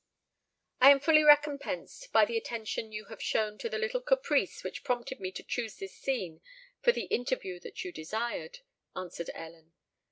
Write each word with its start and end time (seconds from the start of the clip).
"I 0.79 0.89
am 0.89 0.99
fully 0.99 1.23
recompensed 1.23 2.11
by 2.11 2.25
the 2.25 2.35
attention 2.35 2.91
you 2.91 3.05
have 3.09 3.21
shown 3.21 3.59
to 3.59 3.69
the 3.69 3.77
little 3.77 4.01
caprice 4.01 4.63
which 4.63 4.83
prompted 4.83 5.19
me 5.19 5.31
to 5.33 5.43
choose 5.43 5.75
this 5.75 5.93
scene 5.95 6.41
for 6.81 6.91
the 6.91 7.05
interview 7.11 7.59
that 7.59 7.83
you 7.85 7.91
desired," 7.91 8.61
answered 8.95 9.29
Ellen. 9.35 9.73